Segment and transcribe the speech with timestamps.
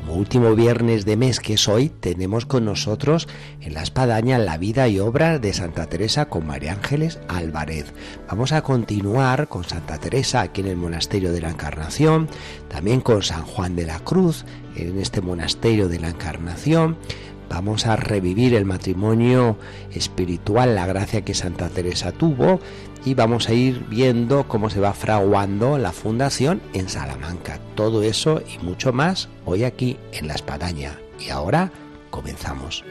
[0.00, 3.28] Como último viernes de mes que es hoy, tenemos con nosotros
[3.60, 7.92] en La Espadaña la vida y obra de Santa Teresa con María Ángeles Álvarez.
[8.26, 12.28] Vamos a continuar con Santa Teresa aquí en el Monasterio de la Encarnación,
[12.68, 16.96] también con San Juan de la Cruz en este Monasterio de la Encarnación
[17.50, 19.58] vamos a revivir el matrimonio
[19.92, 22.60] espiritual, la gracia que Santa Teresa tuvo
[23.04, 27.58] y vamos a ir viendo cómo se va fraguando la fundación en Salamanca.
[27.74, 30.98] Todo eso y mucho más hoy aquí en La Espadaña.
[31.18, 31.70] Y ahora
[32.10, 32.84] comenzamos.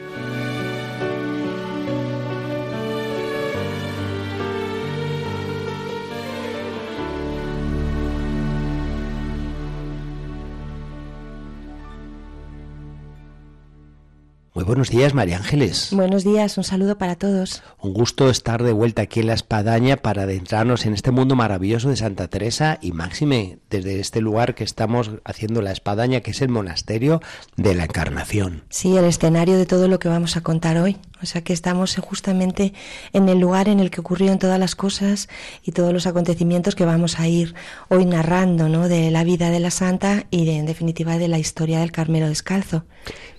[14.70, 15.88] Buenos días, María Ángeles.
[15.90, 17.60] Buenos días, un saludo para todos.
[17.80, 21.88] Un gusto estar de vuelta aquí en la Espadaña para adentrarnos en este mundo maravilloso
[21.88, 26.40] de Santa Teresa y Máxime, desde este lugar que estamos haciendo la Espadaña, que es
[26.40, 27.20] el monasterio
[27.56, 28.62] de la Encarnación.
[28.68, 30.98] Sí, el escenario de todo lo que vamos a contar hoy.
[31.20, 32.72] O sea que estamos justamente
[33.12, 35.28] en el lugar en el que ocurrieron todas las cosas
[35.64, 37.56] y todos los acontecimientos que vamos a ir
[37.88, 38.88] hoy narrando, ¿no?
[38.88, 42.28] De la vida de la Santa y de, en definitiva de la historia del Carmelo
[42.28, 42.84] Descalzo.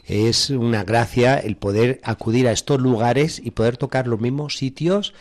[0.05, 5.13] Es una gracia el poder acudir a estos lugares y poder tocar los mismos sitios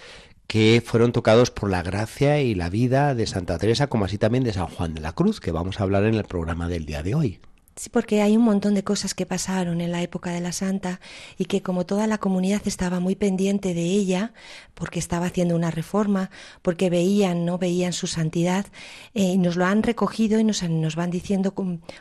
[0.47, 4.43] que fueron tocados por la gracia y la vida de Santa Teresa, como así también
[4.43, 7.05] de San Juan de la Cruz, que vamos a hablar en el programa del día
[7.05, 7.41] de hoy.
[7.81, 11.01] Sí, porque hay un montón de cosas que pasaron en la época de la Santa
[11.39, 14.35] y que como toda la comunidad estaba muy pendiente de ella,
[14.75, 18.67] porque estaba haciendo una reforma, porque veían, no veían su santidad,
[19.15, 21.55] eh, y nos lo han recogido y nos, nos van diciendo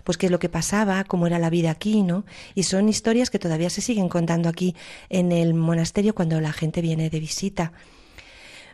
[0.04, 2.26] pues qué es lo que pasaba, cómo era la vida aquí, ¿no?
[2.56, 4.76] Y son historias que todavía se siguen contando aquí
[5.08, 7.72] en el monasterio cuando la gente viene de visita.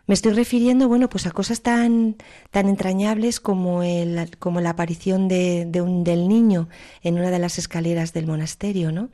[0.07, 2.15] Me estoy refiriendo, bueno, pues a cosas tan,
[2.51, 6.69] tan entrañables como, el, como la aparición de, de un, del niño
[7.01, 9.09] en una de las escaleras del monasterio, ¿no?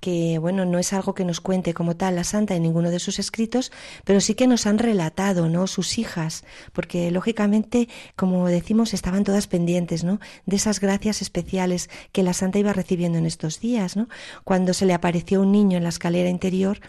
[0.00, 2.98] que bueno, no es algo que nos cuente como tal la santa en ninguno de
[2.98, 3.70] sus escritos,
[4.04, 5.66] pero sí que nos han relatado, ¿no?
[5.66, 10.18] sus hijas, porque lógicamente, como decimos, estaban todas pendientes, ¿no?
[10.46, 14.08] de esas gracias especiales que la santa iba recibiendo en estos días, ¿no?
[14.44, 16.80] Cuando se le apareció un niño en la escalera interior,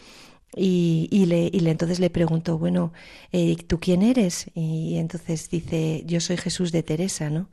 [0.56, 2.92] y, y, le, y le, entonces le preguntó, bueno,
[3.32, 4.48] eh, ¿tú quién eres?
[4.54, 7.50] Y entonces dice, yo soy Jesús de Teresa, ¿no?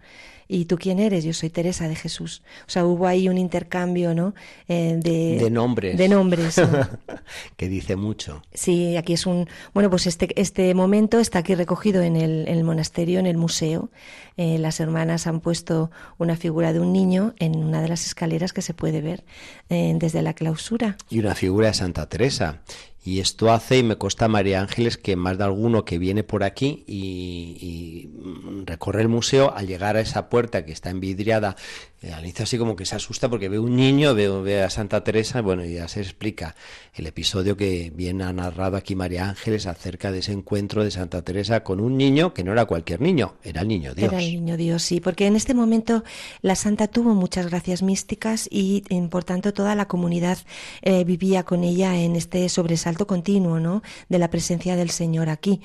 [0.50, 1.24] ¿Y tú quién eres?
[1.24, 2.42] Yo soy Teresa de Jesús.
[2.66, 4.34] O sea, hubo ahí un intercambio, ¿no?
[4.66, 5.98] Eh, de, de, nombres.
[5.98, 6.58] De nombres.
[7.58, 8.42] que dice mucho.
[8.54, 9.46] Sí, aquí es un...
[9.74, 13.36] Bueno, pues este, este momento está aquí recogido en el, en el monasterio, en el
[13.36, 13.90] museo.
[14.38, 18.54] Eh, las hermanas han puesto una figura de un niño en una de las escaleras
[18.54, 19.24] que se puede ver
[19.68, 20.96] eh, desde la clausura.
[21.10, 22.62] Y una figura de Santa Teresa.
[23.08, 26.44] Y esto hace, y me consta María Ángeles, que más de alguno que viene por
[26.44, 31.56] aquí y, y, recorre el museo, al llegar a esa puerta que está envidriada,
[32.00, 34.70] eh, al inicio así como que se asusta porque ve un niño, ve, ve, a
[34.70, 36.54] Santa Teresa, bueno, y ya se explica
[36.94, 41.22] el episodio que viene ha narrado aquí María Ángeles acerca de ese encuentro de Santa
[41.22, 44.12] Teresa con un niño que no era cualquier niño, era el niño Dios.
[44.12, 46.04] Era el niño Dios, sí, porque en este momento
[46.40, 50.38] la Santa tuvo muchas gracias místicas y, por tanto, toda la comunidad
[50.82, 53.82] eh, vivía con ella en este sobresalto continuo, ¿no?
[54.08, 55.60] De la presencia del Señor aquí.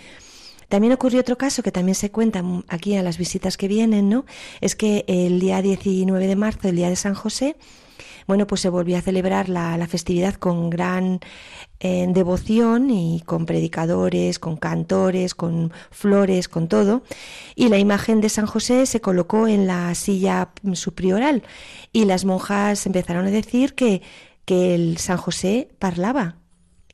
[0.70, 4.26] También ocurrió otro caso que también se cuenta aquí a las visitas que vienen, ¿no?
[4.60, 7.56] Es que el día 19 de marzo, el día de San José,
[8.28, 11.20] bueno, pues se volvió a celebrar la, festividad con gran
[11.80, 17.04] eh, devoción y con predicadores, con cantores, con flores, con todo.
[17.56, 21.44] Y la imagen de San José se colocó en la silla suprioral
[21.92, 24.02] y las monjas empezaron a decir que,
[24.46, 26.38] que el San José parlaba,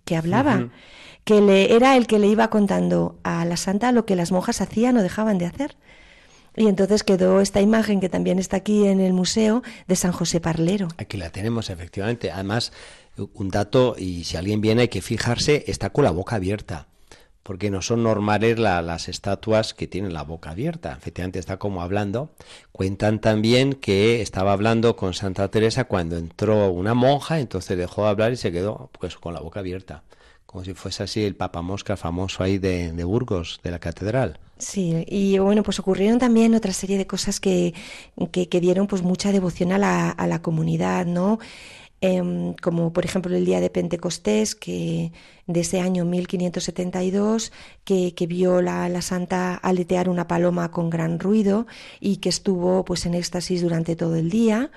[0.09, 0.55] que hablaba.
[0.55, 0.71] Uh -huh
[1.29, 4.61] que le, era el que le iba contando a la santa lo que las monjas
[4.61, 5.77] hacían o dejaban de hacer.
[6.55, 10.41] Y entonces quedó esta imagen que también está aquí en el museo de San José
[10.41, 10.87] Parlero.
[10.97, 12.31] Aquí la tenemos, efectivamente.
[12.31, 12.73] Además,
[13.15, 16.87] un dato, y si alguien viene hay que fijarse, está con la boca abierta.
[17.49, 20.95] Porque no son normales la, las estatuas que tienen la boca abierta.
[20.95, 22.29] Efectivamente está como hablando.
[22.71, 28.09] Cuentan también que estaba hablando con Santa Teresa cuando entró una monja, entonces dejó de
[28.09, 30.03] hablar y se quedó pues con la boca abierta
[30.45, 34.39] como si fuese así el papamosca famoso ahí de, Burgos, de la catedral.
[34.57, 37.75] Sí, y bueno, pues ocurrieron también otra serie de cosas que,
[38.31, 41.39] que, que dieron pues mucha devoción a la, a la comunidad, ¿no?
[42.01, 45.11] Em, como por ejemplo el día de Pentecostés, que
[45.47, 47.51] de ese año 1572,
[47.83, 51.67] que, que vio la, la, santa aletear una paloma con gran ruido
[51.99, 54.71] y que estuvo pues en éxtasis durante todo el día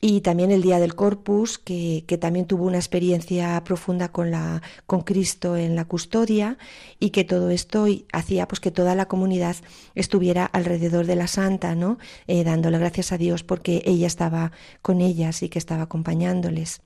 [0.00, 4.62] y también el día del Corpus, que, que, también tuvo una experiencia profunda con, la,
[4.86, 6.58] con Cristo en la custodia
[7.00, 9.56] y que todo esto hacía pues que toda la comunidad
[9.94, 11.98] estuviera alrededor de la santa, ¿no?
[12.26, 14.52] Eh, dándole gracias a Dios porque ella estaba
[14.82, 16.82] con ellas y que estaba acompañándoles.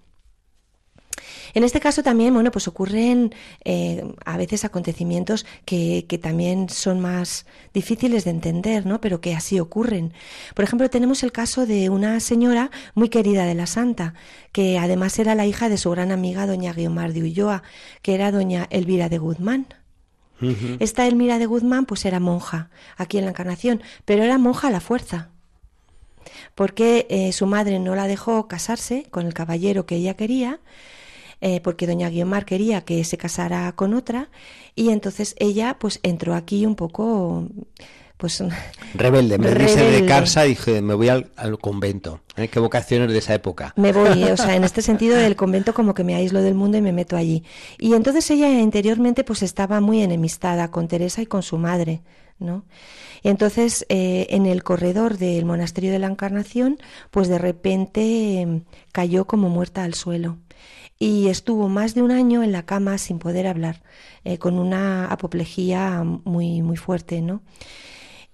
[1.54, 3.34] En este caso también, bueno, pues ocurren
[3.64, 9.00] eh, a veces acontecimientos que, que, también son más difíciles de entender, ¿no?
[9.00, 10.12] Pero que así ocurren.
[10.54, 14.14] Por ejemplo, tenemos el caso de una señora muy querida de la Santa,
[14.52, 17.62] que además era la hija de su gran amiga doña Guiomar de Ulloa,
[18.02, 19.66] que era doña Elvira de Guzmán.
[20.78, 24.70] Esta Elmira de Guzmán pues era monja aquí en la Encarnación, pero era monja a
[24.70, 25.28] la fuerza
[26.54, 30.60] porque eh, su madre no la dejó casarse con el caballero que ella quería
[31.40, 34.28] eh, porque doña Guiomar quería que se casara con otra
[34.74, 37.46] y entonces ella pues entró aquí un poco
[38.16, 38.44] pues
[38.94, 42.48] rebelde, me de casa dije me voy al, convento ¿Eh?
[42.48, 43.72] qué vocaciones de esa época.
[43.76, 46.76] Me voy o sea en este sentido del convento como que me aíslo del mundo
[46.76, 47.42] y me meto allí.
[47.78, 52.02] Y entonces ella interiormente pues estaba muy enemistada con Teresa y con su madre
[52.38, 52.64] no
[53.22, 56.78] y entonces eh, en el corredor del monasterio de la Encarnación
[57.10, 60.38] pues de repente em, cayó como muerta al suelo
[61.02, 63.82] y estuvo más de un año en la cama sin poder hablar,
[64.24, 67.42] eh, con una apoplejía muy, muy fuerte, ¿no?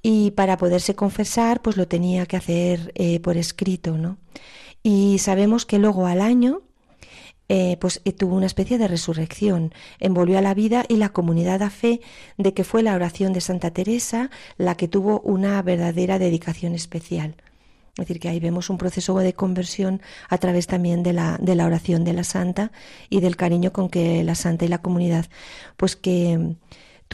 [0.02, 4.18] Y para poderse confesar, pues lo tenía que hacer eh, por escrito, ¿no?
[4.82, 6.62] Y sabemos que luego al año,
[7.48, 11.70] eh, pues tuvo una especie de resurrección, envolvió a la vida y la comunidad da
[11.70, 12.00] fe
[12.36, 17.36] de que fue la oración de Santa Teresa la que tuvo una verdadera dedicación especial.
[17.96, 21.54] Es decir, que ahí vemos un proceso de conversión a través también de la, de
[21.54, 22.70] la oración de la santa
[23.08, 25.26] y del cariño con que la santa y la comunidad,
[25.78, 26.56] pues que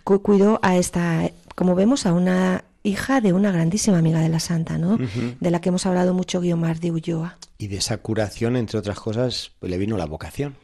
[0.02, 4.76] cuidó a esta, como vemos, a una hija de una grandísima amiga de la santa,
[4.76, 4.99] ¿no?
[5.40, 7.38] De la que hemos hablado mucho Guiomar de Ulloa.
[7.58, 10.56] Y de esa curación, entre otras cosas, pues le vino la vocación.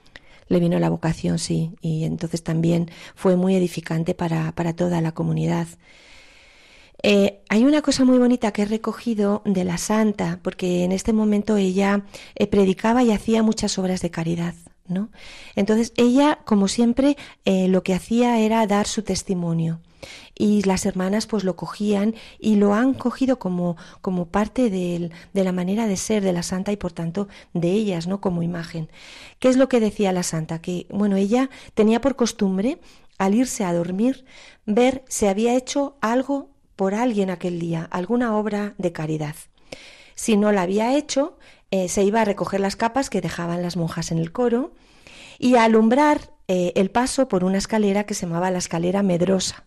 [0.48, 5.12] Le vino la vocación, sí, y entonces también fue muy edificante para, para toda la
[5.12, 5.68] comunidad.
[7.02, 11.12] Eh, hay una cosa muy bonita que he recogido de la santa, porque en este
[11.12, 12.04] momento ella
[12.34, 14.54] eh, predicaba y hacía muchas obras de caridad.
[14.88, 15.10] ¿no?
[15.54, 19.80] Entonces ella, como siempre, eh, lo que hacía era dar su testimonio
[20.34, 25.44] y las hermanas pues lo cogían y lo han cogido como, como parte de, de
[25.44, 28.20] la manera de ser de la santa y por tanto de ellas, ¿no?
[28.20, 28.88] Como imagen.
[29.40, 30.60] ¿Qué es lo que decía la santa?
[30.60, 32.80] Que, bueno, ella tenía por costumbre,
[33.18, 34.24] al irse a dormir,
[34.64, 39.34] ver si había hecho algo por alguien aquel día, alguna obra de caridad.
[40.14, 41.36] Si no la había hecho,
[41.72, 44.70] eh, se iba a recoger las capas que dejaban las monjas en el coro
[45.40, 49.64] y a alumbrar eh, el paso por una escalera que se llamaba la escalera medrosa.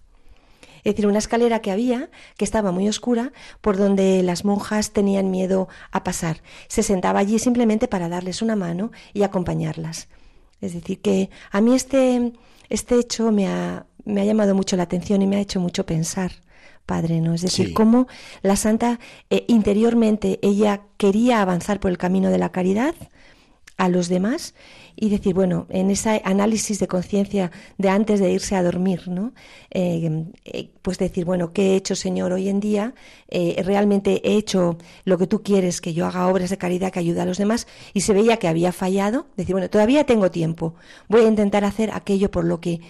[0.86, 5.32] Es decir, una escalera que había, que estaba muy oscura, por donde las monjas tenían
[5.32, 6.42] miedo a pasar.
[6.70, 10.08] Se sentaba allí simplemente para darles una mano y acompañarlas.
[10.62, 12.32] Es decir, que a mí este,
[12.70, 15.86] este hecho me ha, me ha llamado mucho la atención y me ha hecho mucho
[15.86, 16.32] pensar.
[16.92, 17.34] Padre, ¿no?
[17.34, 18.08] Es decir, cómo
[18.42, 19.00] la santa
[19.30, 22.94] eh, interiormente ella quería avanzar por el camino de la caridad
[23.78, 24.56] a los demás
[24.98, 29.32] y decir, bueno, en ese análisis de conciencia de antes de irse a dormir, ¿no?
[29.70, 32.94] Eh, eh, pues decir, bueno, ¿qué he hecho, Señor, hoy en día?
[33.64, 37.22] realmente he hecho lo que tú quieres, que yo haga obras de caridad que ayude
[37.22, 40.76] a los demás, y se veía que había fallado, decir, bueno, todavía tengo tiempo,
[41.08, 42.82] voy a intentar hacer aquello por lo que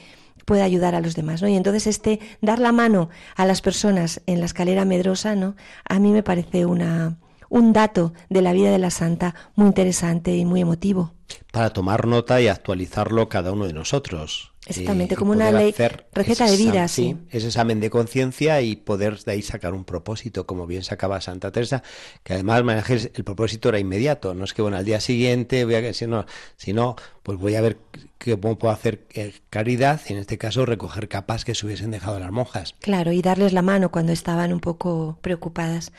[0.46, 1.48] puede ayudar a los demás, ¿no?
[1.48, 5.56] Y entonces este dar la mano a las personas en la escalera medrosa, ¿no?
[5.88, 7.18] A mí me parece una
[7.50, 11.14] un dato de la vida de la santa muy interesante y muy emotivo.
[11.52, 14.50] Para tomar nota y actualizarlo cada uno de nosotros.
[14.72, 15.74] Exactamente, como una ley,
[16.13, 17.18] receta de vida, sí.
[17.30, 21.51] Ese examen de conciencia y poder de ahí sacar un propósito, como bien sacaba Santa
[21.51, 21.84] Teresa,
[22.24, 25.94] que además el propósito era inmediato, no es que bueno, al día siguiente voy a
[25.94, 26.25] sino,
[26.58, 27.78] sino pues voy a ver
[28.42, 32.20] cómo puedo hacer eh, caridad y en este caso recoger capas que se hubiesen dejado
[32.20, 32.75] las monjas.
[32.80, 35.92] Claro, y darles la mano cuando estaban un poco preocupadas.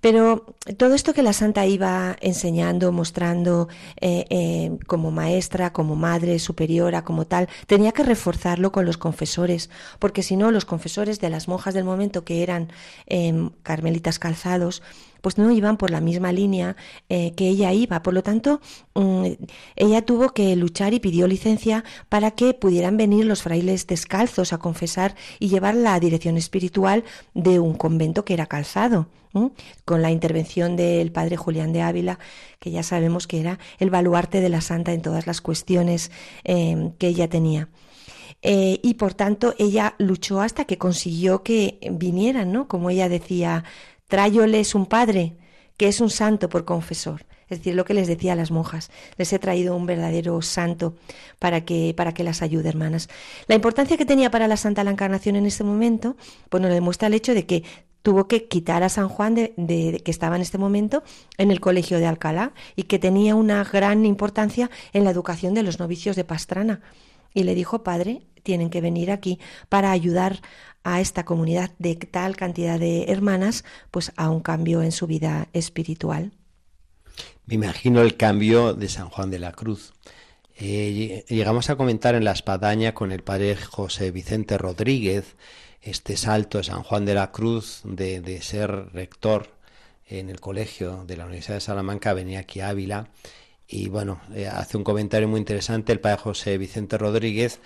[0.00, 3.68] Pero todo esto que la santa iba enseñando, mostrando
[4.00, 9.70] eh, eh, como maestra, como madre superiora, como tal, tenía que reforzarlo con los confesores,
[9.98, 12.70] porque si no, los confesores de las monjas del momento, que eran
[13.06, 14.82] em, carmelitas calzados,
[15.20, 16.76] pues no iban por la misma línea
[17.08, 18.02] eh, que ella iba.
[18.02, 18.60] Por lo tanto,
[18.94, 19.26] mm,
[19.76, 24.58] ella tuvo que luchar y pidió licencia para que pudieran venir los frailes descalzos a
[24.58, 29.08] confesar y llevar la dirección espiritual de un convento que era calzado.
[29.84, 32.18] con la intervención del padre Julián de Ávila,
[32.58, 36.10] que ya sabemos que era el baluarte de la santa en todas las cuestiones
[36.44, 37.68] eh, que ella tenía.
[38.42, 42.68] Eh, y por tanto ella luchó hasta que consiguió que vinieran, ¿no?
[42.68, 43.64] Como ella decía,
[44.08, 45.36] tráyoles un padre
[45.76, 47.24] que es un santo por confesor.
[47.48, 50.94] Es decir, lo que les decía a las monjas, les he traído un verdadero santo
[51.38, 53.08] para que, para que las ayude, hermanas.
[53.46, 56.16] La importancia que tenía para la Santa la Encarnación en este momento,
[56.50, 57.62] pues nos demuestra el hecho de que
[58.02, 61.02] tuvo que quitar a San Juan de, de, que estaba en este momento
[61.38, 65.62] en el colegio de Alcalá y que tenía una gran importancia en la educación de
[65.62, 66.80] los novicios de Pastrana.
[67.32, 69.38] Y le dijo, padre, tienen que venir aquí
[69.68, 70.40] para ayudar
[70.82, 75.48] a esta comunidad de tal cantidad de hermanas, pues a un cambio en su vida
[75.52, 76.32] espiritual.
[77.44, 79.92] Me imagino el cambio de San Juan de la Cruz.
[80.56, 85.36] Eh, llegamos a comentar en la espadaña con el padre José Vicente Rodríguez
[85.82, 89.58] este salto de San Juan de la Cruz de, ser rector
[90.06, 93.08] en el colegio de la Universidad de Salamanca, venía aquí a Ávila
[93.66, 97.60] y bueno, eh, hace un comentario muy interesante el padre José Vicente Rodríguez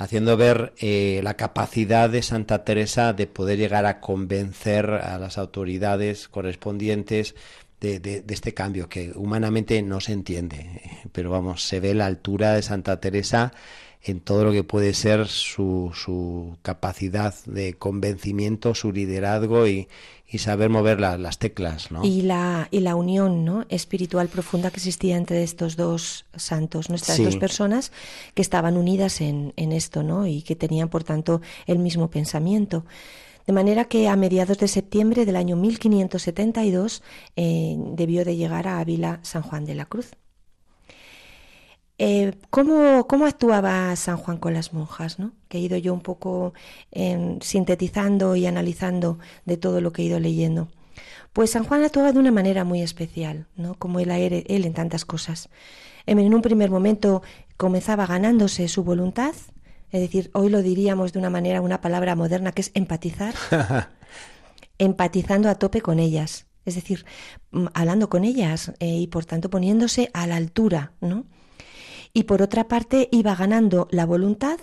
[0.00, 5.36] haciendo ver eh, la capacidad de Santa Teresa de poder llegar a convencer a las
[5.36, 7.34] autoridades correspondientes
[7.80, 10.80] de, este cambio que humanamente no se entiende,
[11.12, 13.52] pero vamos, se ve la altura de Santa Teresa
[14.02, 19.88] en todo lo que puede ser su, su capacidad de convencimiento, su liderazgo y,
[20.26, 22.04] y saber mover las teclas, ¿no?
[22.04, 23.66] Y la, y la unión ¿no?
[23.68, 27.92] espiritual profunda que existía entre estos dos santos, nuestras dos personas
[28.34, 30.26] que estaban unidas en, en esto, ¿no?
[30.26, 32.84] Y que tenían, por tanto, el mismo pensamiento.
[33.50, 37.02] De manera que a mediados de septiembre del año 1572
[37.34, 40.12] eh, debió de llegar a Ávila San Juan de la Cruz.
[41.98, 45.18] Eh, ¿cómo, ¿cómo, actuaba San Juan con las monjas?
[45.18, 45.32] ¿no?
[45.48, 46.54] Que he ido yo un poco
[46.92, 50.68] eh, sintetizando y analizando de todo lo que he ido leyendo.
[51.32, 53.74] Pues San Juan actuaba de una manera muy especial, ¿no?
[53.74, 55.48] como él, él en tantas cosas.
[56.06, 57.24] En un primer momento
[57.56, 59.34] comenzaba ganándose su voluntad,
[59.92, 63.34] es decir, hoy lo diríamos de una manera, una palabra moderna que es empatizar,
[64.78, 67.04] empatizando a tope con ellas, es decir,
[67.50, 71.26] mm, hablando con ellas eh, y por tanto poniéndose a la altura, ¿no?
[72.12, 74.58] y por otra parte iba ganando la voluntad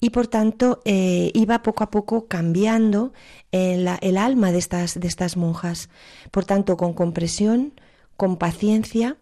[0.00, 3.12] y por tanto eh, iba poco a poco cambiando
[3.50, 5.88] el, eh, el alma de estas, de estas monjas.
[6.30, 7.80] Por tanto, con compresión,
[8.16, 9.16] con paciencia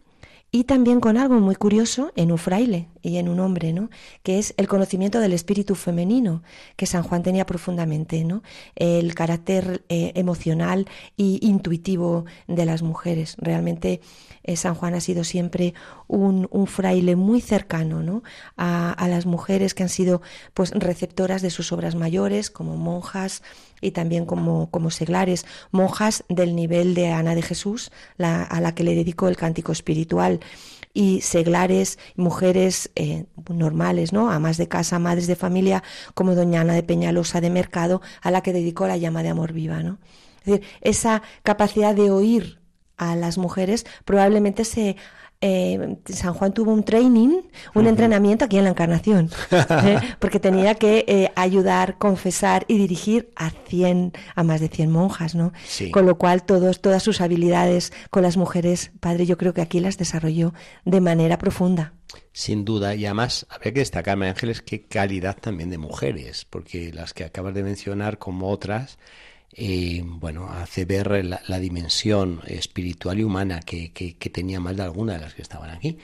[0.55, 3.91] y también con algo muy curioso en un fraile y en un hombre, ¿no?
[4.23, 6.45] Que es el conocimiento del espíritu femenino
[6.77, 8.45] que San Juan tenía profundamente, ¿no?
[8.77, 13.35] El carácter eh, emocional y intuitivo de las mujeres.
[13.39, 14.01] Realmente
[14.45, 15.75] eh, San Juan ha sido siempre
[16.07, 18.23] un, un fraile muy cercano, ¿no?
[18.57, 20.23] A, a, las mujeres que han sido,
[20.55, 23.43] pues, receptoras de sus obras mayores, como monjas,
[23.85, 28.85] y también como, como seglares, monjas del nivel de Ana de Jesús, a la que
[28.85, 30.41] le dedicó el cántico espiritual
[30.95, 34.31] y seglares, mujeres eh, normales, ¿no?
[34.31, 35.83] Amas de casa, madres de familia,
[36.15, 39.53] como doña Ana de Peñalosa de Mercado, a la que dedicó la llama de amor
[39.53, 39.99] viva, ¿no?
[40.45, 42.61] Es decir, esa capacidad de oír
[42.97, 44.97] a las mujeres probablemente se
[45.47, 47.43] eh, San Juan tuvo un training,
[47.75, 49.99] un entrenamiento aquí en la Encarnación, ¿eh?
[50.19, 55.35] porque tenía que eh, ayudar, confesar y dirigir a 100, a más de 100 monjas,
[55.35, 55.53] ¿no?
[55.93, 59.81] Con lo cual todos, todas sus habilidades con las mujeres, padre, yo creo que aquí
[59.81, 60.55] las desarrolló
[60.87, 61.93] de manera profunda.
[62.33, 66.91] Sin duda, y además habría que destacar, María Ángeles, qué calidad también de mujeres, porque
[66.91, 68.99] las que acabas de mencionar como otras,
[70.05, 73.91] bueno, hace ver la, dimensión espiritual y humana que,
[74.33, 75.99] tenía más de alguna de las que estaban aquí.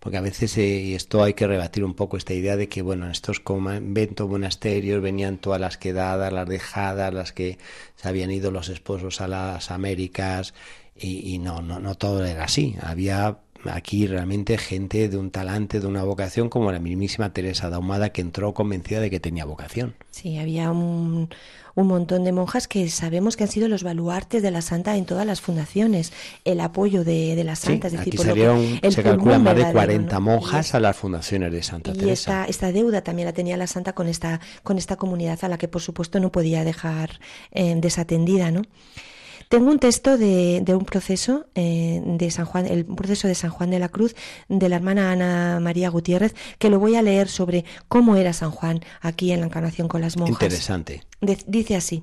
[0.00, 3.06] Porque a veces, eh, esto hay que rebatir un poco esta idea de que, bueno,
[3.06, 7.58] en estos conventos, monasterios, venían todas las quedadas, las dejadas, las que
[7.96, 10.54] se habían ido los esposos a las Américas,
[10.94, 12.76] y, y no, no, no todo era así.
[12.80, 13.38] Había
[13.70, 18.20] aquí realmente gente de un talante, de una vocación, como la mismísima Teresa Daumada, que
[18.20, 19.94] entró convencida de que tenía vocación.
[20.10, 21.28] Sí, había un,
[21.76, 25.04] un montón de monjas que sabemos que han sido los baluartes de la santa en
[25.04, 26.12] todas las fundaciones,
[26.44, 27.86] el apoyo de, de la santa.
[27.86, 31.90] es decir, aquí salieron, se calculan más de 40 monjas a las fundaciones de Santa
[31.92, 32.12] y Teresa.
[32.12, 35.58] Esta, esta deuda también la tenía la santa con esta, con esta comunidad a la
[35.58, 37.20] que por supuesto no podía dejar
[37.52, 38.62] eh, desatendida, ¿no?
[39.48, 43.50] Tengo un texto de, de un proceso eh, de San Juan, el proceso de San
[43.50, 44.16] Juan de la Cruz
[44.48, 48.50] de la hermana Ana María Gutiérrez, que lo voy a leer sobre cómo era San
[48.50, 50.42] Juan aquí en la encarnación con las monjas.
[50.42, 51.02] Interesante.
[51.46, 52.02] dice así.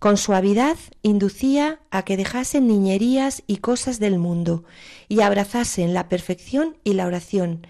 [0.00, 4.64] Con suavidad inducía a que dejasen niñerías y cosas del mundo
[5.08, 7.66] y abrazasen la perfección y la oración.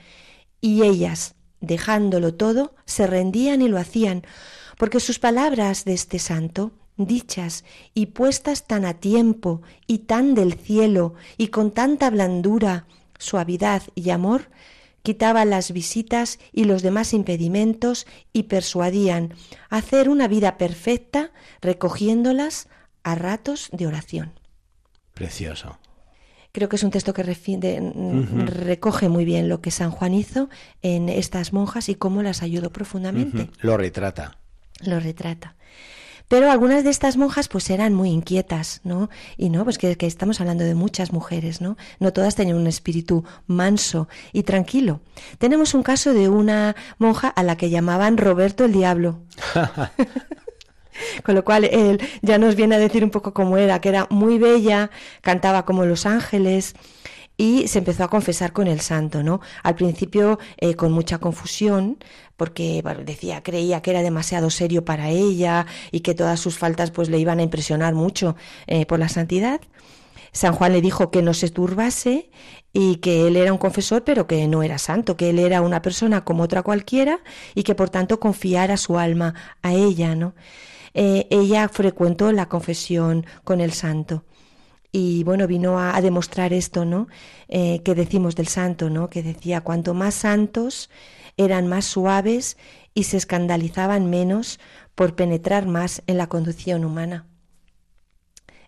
[0.60, 4.22] Y ellas, dejándolo todo, se rendían y lo hacían,
[4.78, 6.70] porque sus palabras de este santo,
[7.06, 7.64] dichas
[7.94, 12.86] y puestas tan a tiempo y tan del cielo y con tanta blandura,
[13.18, 14.50] suavidad y amor,
[15.02, 19.34] quitaban las visitas y los demás impedimentos y persuadían
[19.68, 21.30] a hacer una vida perfecta
[21.60, 22.68] recogiéndolas
[23.02, 24.32] a ratos de oración.
[25.14, 25.78] Precioso.
[26.52, 30.48] Creo que es un texto que recoge muy bien lo que San Juan hizo
[30.82, 33.48] en estas monjas y cómo las ayudó profundamente.
[33.60, 34.38] Lo retrata.
[34.80, 35.54] Lo retrata.
[36.30, 39.10] Pero algunas de estas monjas pues eran muy inquietas, ¿no?
[39.36, 41.76] Y no, pues que, que, estamos hablando de muchas mujeres, ¿no?
[41.98, 45.00] No todas tenían un espíritu manso y tranquilo.
[45.38, 49.18] Tenemos un caso de una monja a la que llamaban Roberto el Diablo.
[51.24, 54.06] Con lo cual él ya nos viene a decir un poco cómo era, que era
[54.08, 56.76] muy bella, cantaba como los ángeles,
[57.40, 59.40] y se empezó a confesar con el santo, ¿no?
[59.62, 61.96] Al principio eh, con mucha confusión,
[62.36, 67.08] porque decía, creía que era demasiado serio para ella y que todas sus faltas pues
[67.08, 69.62] le iban a impresionar mucho eh, por la santidad.
[70.32, 72.28] San Juan le dijo que no se turbase
[72.74, 75.80] y que él era un confesor, pero que no era santo, que él era una
[75.80, 77.20] persona como otra cualquiera
[77.54, 79.32] y que por tanto confiara su alma
[79.62, 80.34] a ella, ¿no?
[80.92, 84.24] Eh, ella frecuentó la confesión con el santo
[84.92, 87.08] y bueno, vino a, demostrar esto, ¿no?
[87.48, 89.08] Eh, que decimos del santo, ¿no?
[89.08, 90.90] Que decía, cuanto más santos
[91.36, 92.56] eran más suaves
[92.94, 94.58] y se escandalizaban menos
[94.94, 97.29] por penetrar más en la conducción humana.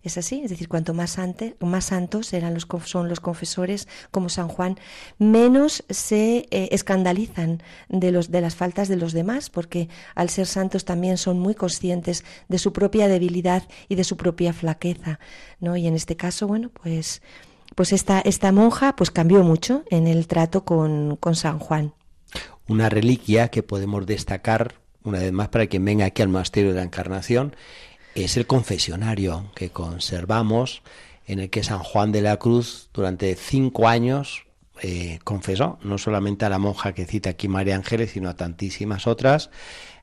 [0.03, 1.17] Es así, es decir, cuanto más,
[1.61, 4.79] más santos eran los, son los confesores como San Juan,
[5.19, 10.47] menos se eh, escandalizan de, los, de las faltas de los demás, porque al ser
[10.47, 15.21] santos también son muy conscientes de su propia debilidad y de su propia flaqueza.
[15.61, 15.77] ¿no?
[15.77, 17.23] Y en este caso, bueno, pues,
[17.77, 21.95] pues esta, esta monja pues cambió mucho en el trato con, con San Juan.
[22.67, 26.77] Una reliquia que podemos destacar, una vez más, para quien venga aquí al Monasterio de
[26.77, 27.55] la Encarnación,
[28.15, 30.83] es el confesionario que conservamos
[31.27, 34.45] en el que San Juan de la Cruz durante cinco años
[34.83, 39.07] eh, confesó, no solamente a la monja que cita aquí María Ángeles, sino a tantísimas
[39.07, 39.51] otras,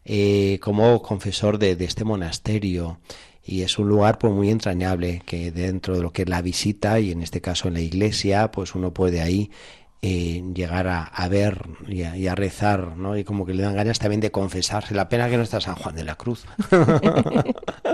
[0.06, 3.00] eh, como confesor de, este monasterio.
[3.44, 7.00] Y es un lugar pues, muy entrañable, que dentro de lo que es la visita,
[7.00, 9.52] y en este caso en la iglesia, pues uno puede ahí
[10.02, 13.18] eh, llegar a, ver y a, rezar, ¿no?
[13.18, 14.96] Y como que le dan ganas también de confesarse.
[14.96, 16.46] La pena que no está San Juan de la Cruz.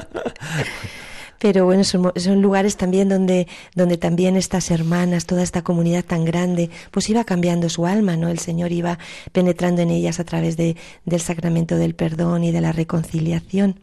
[1.45, 6.71] Pero bueno, son, lugares también donde, donde también estas hermanas, toda esta comunidad tan grande,
[6.89, 8.29] pues iba cambiando su alma, ¿no?
[8.29, 8.97] El Señor iba
[9.31, 13.75] penetrando en ellas a través de, del sacramento del perdón y de la reconciliación.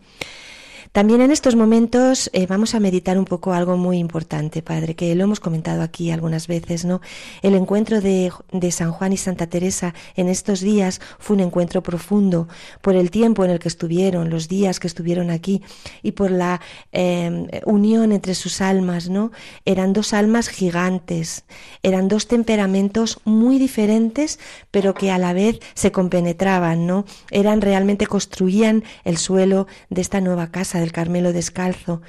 [0.92, 5.14] También en estos momentos eh, vamos a meditar un poco algo muy importante, Padre, que
[5.14, 7.00] lo hemos comentado aquí algunas veces, ¿no?
[7.40, 8.30] El encuentro de,
[8.70, 12.46] San Juan y Santa Teresa en estos días fue un encuentro profundo
[12.82, 15.62] por el tiempo en el que estuvieron, los días que estuvieron aquí
[16.02, 16.60] y por la
[16.92, 19.32] em, unión entre sus almas, ¿no?
[19.64, 21.44] Eran dos almas gigantes,
[21.82, 24.38] eran dos temperamentos muy diferentes,
[24.70, 27.06] pero que a la vez se compenetraban, ¿no?
[27.30, 32.02] Eran realmente construían el suelo de esta nueva casa del Carmelo Descalzo.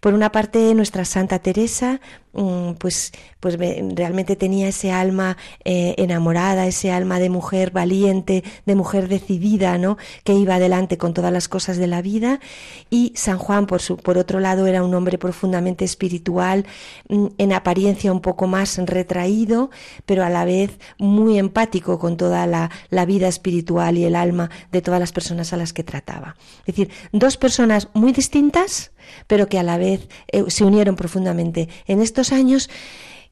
[0.00, 2.00] Por una parte, nuestra Santa Teresa,
[2.32, 9.08] pues, pues realmente tenía ese alma eh, enamorada, ese alma de mujer valiente, de mujer
[9.08, 9.98] decidida, ¿no?
[10.24, 12.40] Que iba adelante con todas las cosas de la vida.
[12.88, 16.64] Y San Juan, por, su, por otro lado, era un hombre profundamente espiritual,
[17.08, 19.70] mm, en apariencia un poco más retraído,
[20.06, 24.50] pero a la vez muy empático con toda la, la vida espiritual y el alma
[24.70, 26.36] de todas las personas a las que trataba.
[26.60, 28.92] Es decir, dos personas muy distintas,
[29.26, 31.68] pero que a la vez eh, se unieron profundamente.
[31.86, 32.68] En estos años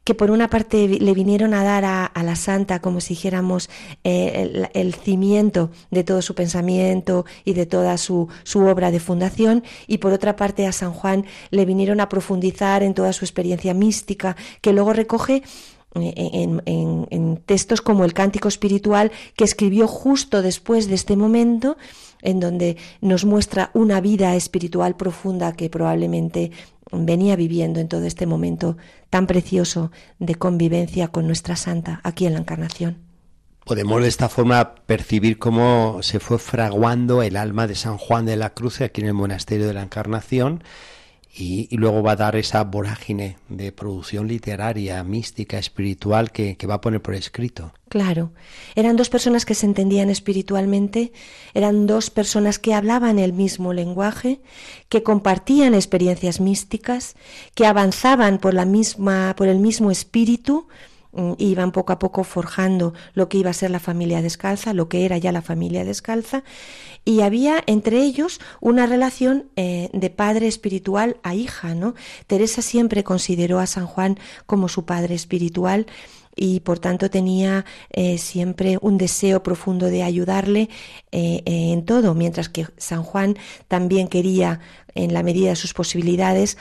[0.04, 3.68] que por una parte le vinieron a dar a, la santa, como si dijéramos,
[4.02, 9.62] eh, el, cimiento de todo su pensamiento y de toda su, su, obra de fundación,
[9.86, 13.74] y por otra parte a San Juan le vinieron a profundizar en toda su experiencia
[13.74, 15.42] mística, que luego recoge
[15.94, 16.62] eh, en,
[17.10, 21.76] en textos como el Cántico Espiritual, que escribió justo después de este momento,
[22.22, 26.52] en donde nos muestra una vida espiritual profunda que probablemente
[26.92, 28.76] venía viviendo en todo este momento
[29.08, 32.98] tan precioso de convivencia con nuestra santa aquí en la Encarnación.
[33.64, 38.36] Podemos de esta forma percibir cómo se fue fraguando el alma de San Juan de
[38.36, 40.64] la Cruz aquí en el monasterio de la Encarnación
[41.32, 46.74] y, luego va a dar esa vorágine de producción literaria, mística, espiritual que, que va
[46.74, 47.72] a poner por escrito.
[47.88, 48.32] Claro,
[48.74, 51.12] eran dos personas que se entendían espiritualmente,
[51.54, 54.40] eran dos personas que hablaban el mismo lenguaje,
[54.88, 57.14] que compartían experiencias místicas,
[57.54, 60.68] que avanzaban por la misma, por el mismo espíritu,
[61.38, 65.04] iban poco a poco forjando lo que iba a ser la familia descalza, lo que
[65.04, 66.44] era ya la familia descalza,
[67.04, 71.94] y había entre ellos una relación eh, de padre espiritual a hija, ¿no?
[72.26, 75.86] Teresa siempre consideró a San Juan como su padre espiritual
[76.36, 80.68] y por tanto tenía eh, siempre un deseo profundo de ayudarle
[81.10, 83.36] eh, en todo, mientras que San Juan
[83.68, 84.60] también quería,
[84.94, 86.56] en la medida de sus posibilidades,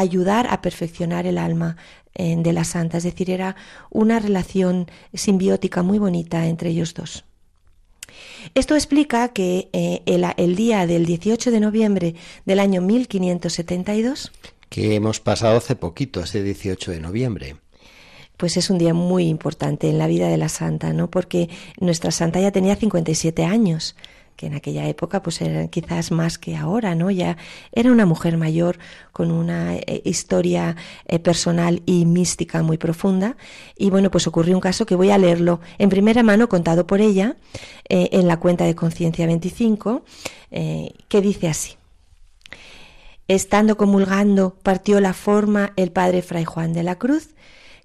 [0.00, 1.76] ayudar a perfeccionar el alma
[2.16, 3.56] de la santa, es decir, era
[3.90, 7.24] una relación simbiótica muy bonita entre ellos dos.
[8.54, 14.32] Esto explica que eh, el, día del 18 de noviembre del año 1572,
[14.68, 17.56] que hemos pasado hace poquito, ese 18 de noviembre,
[18.36, 21.10] pues es un día muy importante en la vida de la santa, ¿no?
[21.10, 21.48] Porque
[21.80, 23.96] nuestra santa ya tenía 57 años
[24.36, 27.10] que en aquella época pues eran quizás más que ahora, ¿no?
[27.10, 27.36] Ya
[27.72, 28.78] era una mujer mayor
[29.12, 33.36] con una eh, historia eh, personal y mística muy profunda
[33.76, 37.00] y bueno, pues ocurrió un caso que voy a leerlo en primera mano contado por
[37.00, 37.36] ella
[37.88, 40.04] eh, en la cuenta de Conciencia 25
[40.50, 41.76] que dice así.
[43.26, 47.30] Estando comulgando, partió la forma el padre Fray Juan de la Cruz,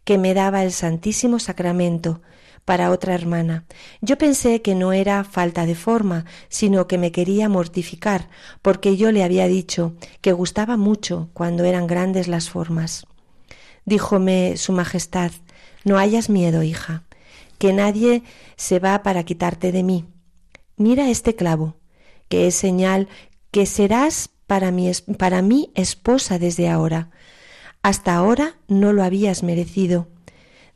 [0.03, 2.21] que me daba el Santísimo Sacramento,
[2.69, 3.65] para otra hermana.
[3.99, 8.29] Yo pensé que no era falta de forma, sino que me quería mortificar,
[8.61, 13.07] porque yo le había dicho que gustaba mucho cuando eran grandes las formas.
[13.85, 15.31] Díjome Su Majestad,
[15.83, 17.05] no hayas miedo, hija,
[17.57, 18.21] que nadie
[18.55, 20.05] se va para quitarte de mí.
[20.77, 21.77] Mira este clavo,
[22.27, 23.07] que es señal
[23.49, 27.09] que serás para mí, para mí esposa desde ahora.
[27.81, 30.07] Hasta ahora no lo habías merecido.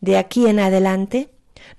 [0.02, 1.30] De aquí en adelante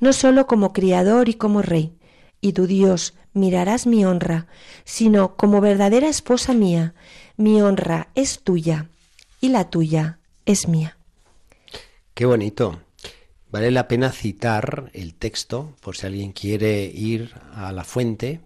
[0.01, 1.97] no sólo como criador y como rey,
[2.41, 4.47] y tu Dios mirarás mi honra,
[4.85, 6.95] sino como verdadera esposa mía.
[7.37, 8.89] Mi honra es tuya
[9.41, 10.97] y la tuya es mía.
[12.15, 12.81] Qué bonito.
[13.51, 18.41] Vale la pena citar el texto por si alguien quiere ir a la fuente.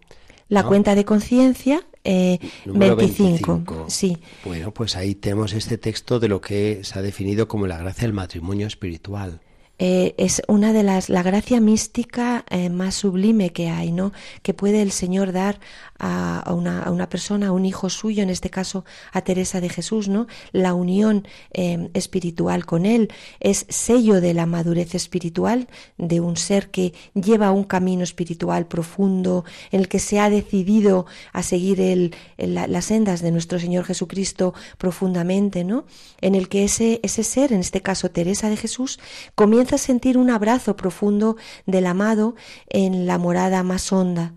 [0.48, 4.18] La cuenta de conciencia eh, 25, Sí.
[4.44, 8.03] Bueno, pues ahí tenemos este texto de lo que se ha definido como la gracia
[8.03, 9.40] del matrimonio espiritual.
[9.78, 14.12] Eh, es una de las la gracia mística eh, más sublime que hay, ¿no?
[14.42, 15.60] Que puede el Señor dar
[16.00, 19.68] a, una, a, una, persona, a un hijo suyo, en este caso a Teresa de
[19.68, 20.26] Jesús, ¿no?
[20.52, 26.70] La unión eh, espiritual con él es sello de la madurez espiritual de un ser
[26.70, 32.14] que lleva un camino espiritual profundo, en el que se ha decidido a seguir el,
[32.36, 35.84] las sendas de nuestro Señor Jesucristo profundamente, ¿no?
[36.20, 38.98] En el que ese, ese ser, en este caso Teresa de Jesús,
[39.34, 42.35] comienza a sentir un abrazo profundo del amado
[42.68, 44.35] en la morada más honda.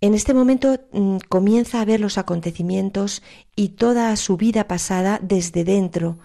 [0.00, 3.22] En este momento mm, comienza a ver los acontecimientos
[3.54, 6.18] y toda su vida pasada desde dentro,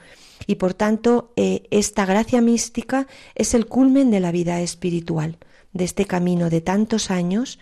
[0.48, 5.38] y por tanto eh, esta gracia mística es el culmen de la vida espiritual,
[5.74, 7.60] de este camino de tantos años,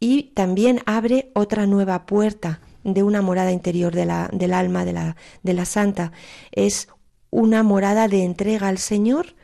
[0.00, 4.92] y también abre otra nueva puerta de una morada interior de la, del alma de
[4.92, 6.12] la, de la santa.
[6.52, 6.88] Es
[7.30, 9.36] una morada de entrega al Señor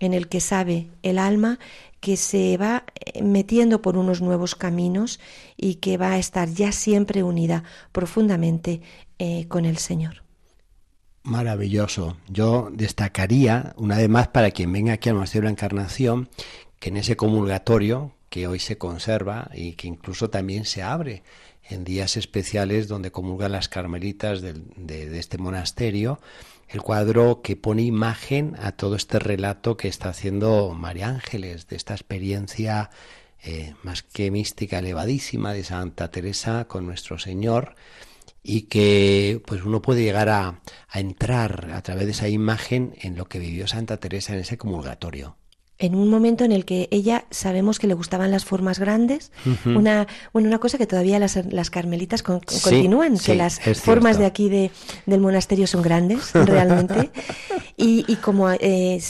[0.00, 1.58] en el que sabe el alma
[2.00, 5.20] que se va eh, metiendo por unos nuevos caminos
[5.56, 8.80] y que va a estar ya siempre unida profundamente
[9.18, 10.22] eh, con el Señor.
[11.24, 12.16] Maravilloso.
[12.28, 16.30] Yo destacaría, una vez más, para quien venga aquí al Monasterio de la Encarnación,
[16.78, 21.22] que en ese comulgatorio que hoy se conserva y que incluso también se abre
[21.68, 26.18] en días especiales donde comulgan las carmelitas de este monasterio,
[26.68, 31.76] el cuadro que pone imagen a todo este relato que está haciendo María Ángeles, de
[31.76, 32.90] esta experiencia
[33.42, 37.74] eh, más que mística, elevadísima de Santa Teresa con nuestro Señor
[38.42, 40.60] y que pues uno puede llegar a
[40.92, 45.36] entrar a través de esa imagen en lo que vivió Santa Teresa en ese comulgatorio
[45.78, 49.30] en un momento en el que ella sabemos que le gustaban las formas grandes,
[49.64, 54.48] una, bueno, una cosa que todavía las, las carmelitas continúan, que las formas de aquí
[54.48, 54.72] de,
[55.06, 57.10] del monasterio son grandes, realmente.
[57.76, 59.00] y, y, como eh,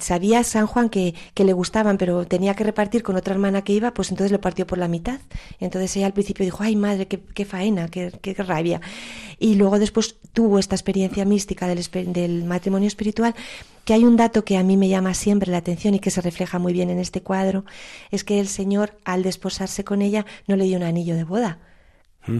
[0.00, 3.72] sabía San Juan que, que, le gustaban, pero tenía que repartir con otra hermana que
[3.72, 5.20] iba, pues entonces lo partió por la mitad.
[5.60, 8.80] Entonces ella al principio dijo, ay madre, qué, qué faena, qué, qué, rabia.
[9.38, 13.34] Y luego después tuvo esta experiencia mística del, del matrimonio espiritual
[13.86, 16.20] que hay un dato que a mí me llama siempre la atención y que se
[16.20, 17.64] refleja muy bien en este cuadro,
[18.10, 21.60] es que el Señor, al desposarse con ella, no le dio un anillo de boda,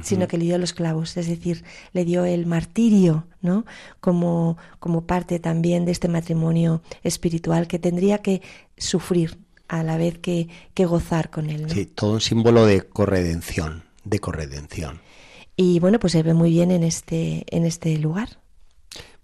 [0.03, 3.65] sino que le dio los clavos, es decir, le dio el martirio, ¿no?
[4.01, 8.43] Como, como parte también de este matrimonio espiritual que tendría que
[8.77, 11.71] sufrir a la vez que, que gozar con él.
[11.71, 15.01] Sí, todo un símbolo de corredención, de corredención.
[15.57, 18.41] Y bueno, pues se ve muy bien en este, en este lugar.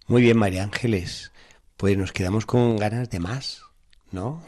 [0.07, 1.32] Muy bien, María Ángeles.
[1.77, 3.63] Pues nos quedamos con ganas de más,
[4.11, 4.43] ¿no?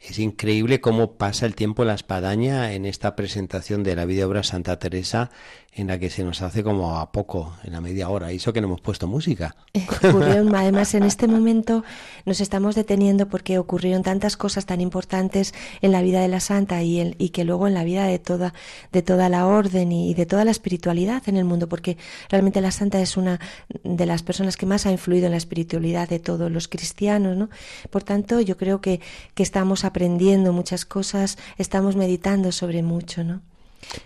[0.00, 4.42] Es increíble cómo pasa el tiempo la espadaña en esta presentación de la vida obra
[4.42, 5.30] Santa Teresa,
[5.72, 8.32] en la que se nos hace como a poco, en la media hora.
[8.32, 9.54] Y eso que no hemos puesto música.
[10.02, 11.84] Ocurrieron, además, en este momento
[12.26, 16.82] nos estamos deteniendo porque ocurrieron tantas cosas tan importantes en la vida de la Santa
[16.82, 18.52] y, el, y que luego en la vida de toda,
[18.90, 21.96] de toda la orden y de toda la espiritualidad en el mundo, porque
[22.28, 23.38] realmente la Santa es una
[23.84, 27.48] de las personas que más ha influido en la espiritualidad de todos los cristianos, ¿no?
[27.90, 29.00] Por tanto, yo creo que,
[29.34, 33.42] que estamos aprendiendo muchas cosas, estamos meditando sobre mucho, ¿no?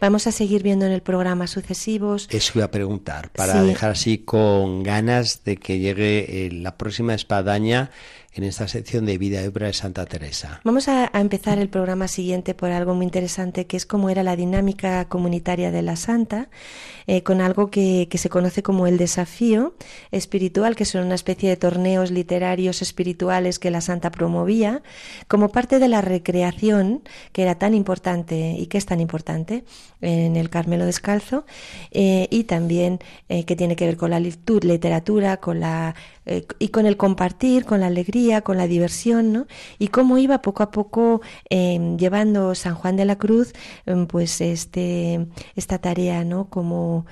[0.00, 2.28] Vamos a seguir viendo en el programa sucesivos.
[2.30, 7.14] Eso iba a preguntar, para dejar así con ganas de que llegue eh, la próxima
[7.14, 7.90] espadaña
[8.34, 10.60] en esta sección de vida y obra de Santa Teresa.
[10.64, 14.34] Vamos a, empezar el programa siguiente por algo muy interesante, que es cómo era la
[14.34, 16.48] dinámica comunitaria de la Santa,
[17.06, 19.74] eh, con algo que, se conoce como el desafío
[20.10, 24.82] espiritual, que son una especie de torneos literarios espirituales que la Santa promovía,
[25.28, 29.64] como parte de la recreación, que era tan importante y que es tan importante
[30.00, 31.46] en el Carmelo Descalzo,
[31.92, 35.94] eh, y también eh, que tiene que ver con la literatura, con la
[36.26, 39.46] eh, y con el compartir, con la alegría, con la diversión, ¿no?
[39.78, 43.52] Y cómo iba poco a poco em, llevando San Juan de la Cruz,
[43.86, 46.48] em, pues este, esta tarea, ¿no?
[46.48, 47.06] Como,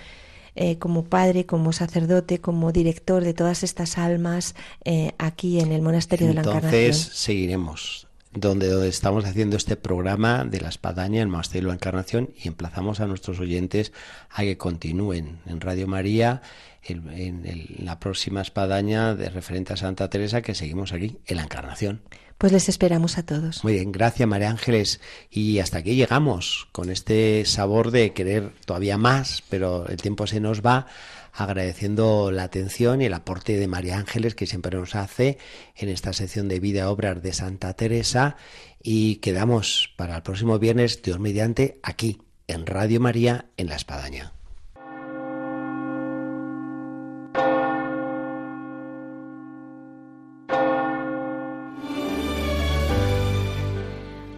[0.55, 5.83] eh, como padre, como sacerdote, como director de todas estas almas eh, aquí en el
[5.83, 6.75] Monasterio de la Encarnación.
[6.75, 11.75] Entonces seguiremos donde, donde estamos haciendo este programa de la espadaña, el Monasterio de la
[11.75, 13.93] Encarnación, y emplazamos a nuestros oyentes
[14.31, 16.43] a que continúen en Radio María
[16.85, 22.03] en, la próxima espadaña de referente a Santa Teresa que seguimos aquí, en la Encarnación.
[22.39, 23.63] Pues les esperamos a todos.
[23.63, 25.01] Muy bien, gracias María Ángeles.
[25.31, 30.41] Y hasta aquí llegamos con este sabor de querer todavía más, pero el tiempo se
[30.41, 30.87] nos va
[31.33, 35.39] agradeciendo la atención y el aporte de María Ángeles que siempre nos hace
[35.77, 38.37] en esta sección de vida obras de Santa Teresa
[38.83, 44.33] y quedamos para el próximo viernes, Dios mediante, aquí en Radio María en La Espadaña.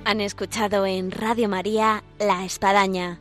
[0.07, 3.21] Han escuchado en Radio María La Espadaña,